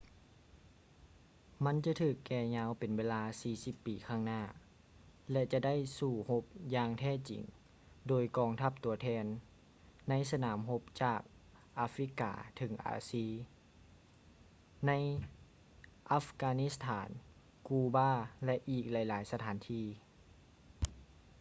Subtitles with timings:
[1.65, 3.21] ມັນຈະຖືກແກ່ຍາວເປັນເວລາ
[3.55, 4.43] 40 ປີຂ້າງໜ້າ
[5.31, 6.43] ແລະ ຈະໄດ້ສູ້ຮົບ
[6.75, 7.41] ຢ່າງແທ້ຈິງ
[8.07, 9.25] ໂດຍກອງທັບຕົວແທນ
[10.09, 11.21] ໃນສະໜາມຮົບຈາກ
[11.79, 13.25] ອາຟຼິກກາເຖິງອາຊີ
[14.87, 14.91] ໃນ
[16.11, 17.09] ອັບການິດສະຖານ
[17.67, 18.11] ກູບາ
[18.45, 19.85] ແລະ ອີກຫຼາຍໆສະຖານທີ່